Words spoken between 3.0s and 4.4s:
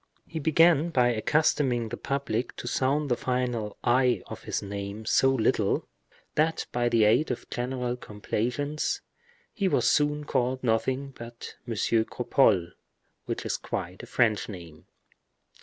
the final i